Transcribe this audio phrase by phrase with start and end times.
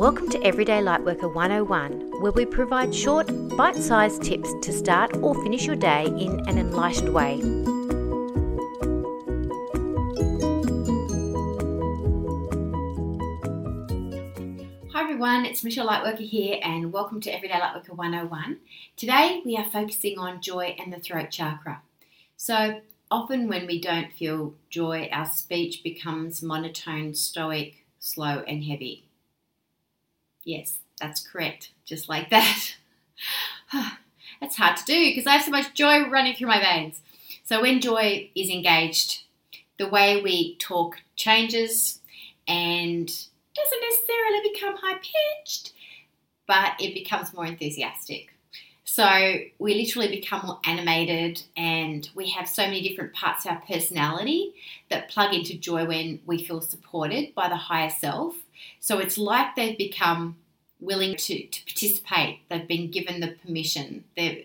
[0.00, 5.34] Welcome to Everyday Lightworker 101, where we provide short, bite sized tips to start or
[5.42, 7.38] finish your day in an enlightened way.
[14.90, 18.56] Hi everyone, it's Michelle Lightworker here, and welcome to Everyday Lightworker 101.
[18.96, 21.82] Today we are focusing on joy and the throat chakra.
[22.38, 22.80] So,
[23.10, 29.04] often when we don't feel joy, our speech becomes monotone, stoic, slow, and heavy.
[30.44, 32.74] Yes, that's correct, just like that.
[34.40, 37.00] that's hard to do because I have so much joy running through my veins.
[37.44, 39.24] So, when joy is engaged,
[39.78, 42.00] the way we talk changes
[42.46, 45.72] and doesn't necessarily become high pitched,
[46.46, 48.34] but it becomes more enthusiastic.
[48.84, 49.06] So
[49.60, 54.52] we literally become more animated, and we have so many different parts of our personality
[54.90, 58.34] that plug into joy when we feel supported by the higher self.
[58.80, 60.36] So it's like they've become
[60.80, 64.04] willing to, to participate, they've been given the permission.
[64.16, 64.38] They're,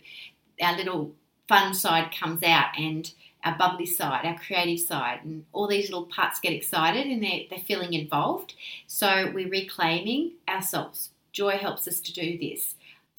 [0.61, 1.13] our little
[1.47, 3.11] fun side comes out, and
[3.45, 7.41] our bubbly side, our creative side, and all these little parts get excited and they're,
[7.49, 8.55] they're feeling involved.
[8.87, 11.11] So we're reclaiming ourselves.
[11.31, 12.73] Joy helps us to do this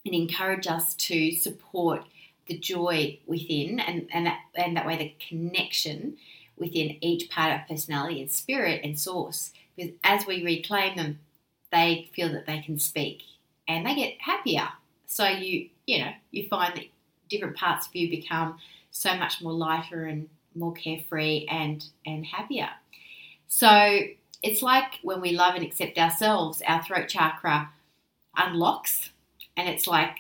[0.05, 2.03] and encourage us to support
[2.49, 6.17] the joy within and, and, that, and that way the connection
[6.57, 9.53] within each part of personality and spirit and source.
[9.77, 11.19] Because as we reclaim them,
[11.73, 13.23] they feel that they can speak
[13.69, 14.69] and they get happier.
[15.07, 16.87] So you you know you find that
[17.29, 18.59] different parts of you become
[18.91, 22.71] so much more lighter and more carefree and and happier.
[23.49, 24.01] So
[24.43, 27.71] it's like when we love and accept ourselves, our throat chakra
[28.37, 29.11] unlocks
[29.57, 30.17] and it's like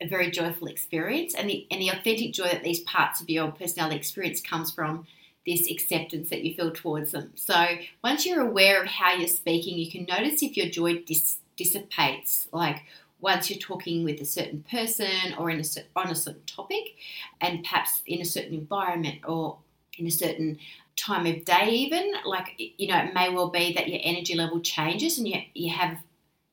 [0.00, 1.34] a very joyful experience.
[1.34, 5.06] And the and the authentic joy that these parts of your personality experience comes from
[5.48, 7.32] this acceptance that you feel towards them.
[7.34, 7.66] So
[8.04, 12.48] once you're aware of how you're speaking, you can notice if your joy dis- dissipates,
[12.52, 12.82] like
[13.20, 15.64] once you're talking with a certain person or in a,
[15.96, 16.96] on a certain topic,
[17.40, 19.56] and perhaps in a certain environment or
[19.96, 20.58] in a certain
[20.96, 24.60] time of day, even like you know, it may well be that your energy level
[24.60, 25.98] changes and you you have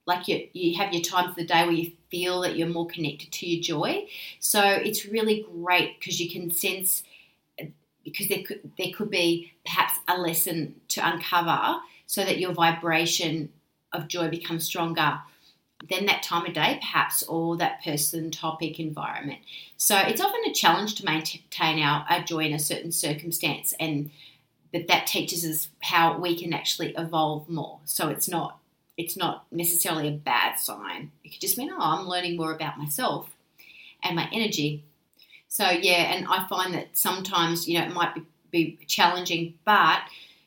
[0.05, 2.87] like you you have your times of the day where you feel that you're more
[2.87, 4.07] connected to your joy.
[4.39, 7.03] So it's really great because you can sense
[8.05, 13.49] because there could there could be perhaps a lesson to uncover so that your vibration
[13.91, 15.19] of joy becomes stronger
[15.89, 19.39] than that time of day perhaps or that person topic environment
[19.75, 24.09] so it's often a challenge to maintain our, our joy in a certain circumstance and
[24.71, 28.59] but that teaches us how we can actually evolve more so it's not
[28.97, 31.11] it's not necessarily a bad sign.
[31.23, 33.29] It could just mean, oh, I'm learning more about myself
[34.01, 34.83] and my energy.
[35.55, 40.01] So, yeah, and I find that sometimes, you know, it might be, be challenging, but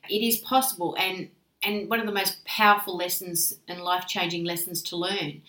[0.07, 0.95] it is possible.
[0.99, 1.29] And,
[1.63, 5.41] and one of the most powerful lessons and life changing lessons to learn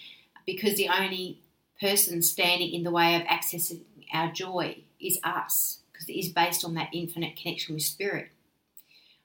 [0.46, 1.42] because the only
[1.78, 3.82] person standing in the way of accessing
[4.14, 8.28] our joy is us because it is based on that infinite connection with spirit.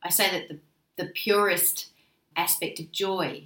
[0.03, 0.59] I say that the,
[1.02, 1.91] the purest
[2.35, 3.46] aspect of joy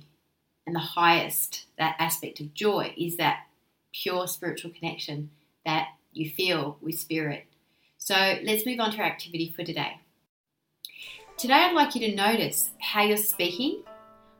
[0.66, 3.46] and the highest that aspect of joy is that
[3.94, 5.30] pure spiritual connection
[5.68, 7.46] that you feel with spirit.
[7.98, 10.00] So let's move on to our activity for today.
[11.38, 13.84] Today, I'd like you to notice how you're speaking.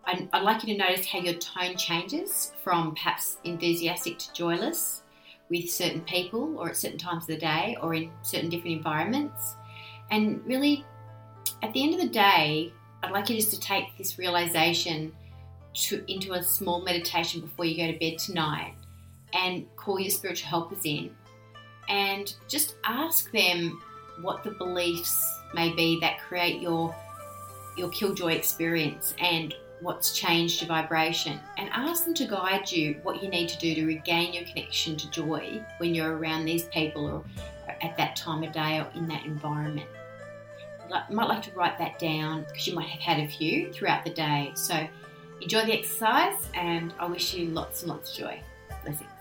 [0.06, 5.04] I'd, like you to notice how your tone changes from perhaps enthusiastic to joyless
[5.50, 9.56] with certain people or at certain times of the day or in certain different environments.
[10.12, 10.86] And really,
[11.62, 15.14] at the end of the day, I'd like you just to take this realization
[15.74, 18.74] to, into a small meditation before you go to bed tonight
[19.34, 21.16] and call your spiritual helpers in
[21.90, 23.82] and just ask them
[24.22, 26.96] what the beliefs may be that create your
[27.78, 33.24] your killjoy experience and what's changed your vibration and ask them to guide you what
[33.24, 37.08] you need to do to regain your connection to joy when you're around these people
[37.08, 37.24] or
[37.82, 39.88] at that time of day or in that environment.
[41.10, 44.04] You might like to write that down because you might have had a few throughout
[44.04, 44.52] the day.
[44.56, 44.86] So
[45.42, 48.42] Enjoy the exercise and I wish you lots and lots of joy.
[48.84, 49.19] Blessings.